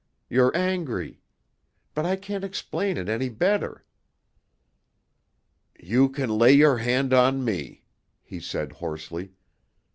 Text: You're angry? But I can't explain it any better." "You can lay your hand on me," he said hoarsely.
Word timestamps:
You're 0.31 0.51
angry? 0.57 1.21
But 1.93 2.07
I 2.07 2.15
can't 2.15 2.43
explain 2.43 2.97
it 2.97 3.07
any 3.07 3.29
better." 3.29 3.85
"You 5.79 6.09
can 6.09 6.39
lay 6.39 6.53
your 6.53 6.77
hand 6.79 7.13
on 7.13 7.45
me," 7.45 7.83
he 8.23 8.39
said 8.39 8.71
hoarsely. 8.71 9.33